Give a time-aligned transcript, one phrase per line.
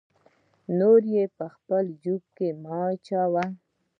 [0.79, 2.23] نورې په خپل جیب
[2.63, 3.43] مه اچوه.